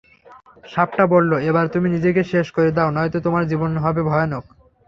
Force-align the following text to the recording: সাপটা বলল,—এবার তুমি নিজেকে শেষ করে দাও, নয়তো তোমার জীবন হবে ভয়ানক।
সাপটা 0.65 1.03
বলল,—এবার 1.07 1.65
তুমি 1.67 1.87
নিজেকে 1.89 2.21
শেষ 2.31 2.47
করে 2.51 2.69
দাও, 2.71 2.89
নয়তো 2.91 3.19
তোমার 3.25 3.43
জীবন 3.51 3.71
হবে 3.77 4.01
ভয়ানক। 4.05 4.43